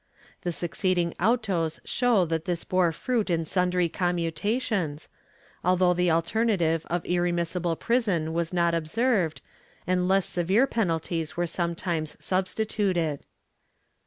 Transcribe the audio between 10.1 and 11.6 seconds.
severe penalties were